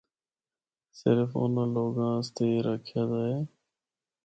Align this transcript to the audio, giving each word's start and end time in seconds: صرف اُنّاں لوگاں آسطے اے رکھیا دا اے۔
صرف 0.99 1.29
اُنّاں 1.41 1.67
لوگاں 1.75 2.11
آسطے 2.19 2.43
اے 2.53 2.59
رکھیا 2.67 3.03
دا 3.09 3.19
اے۔ 3.29 3.39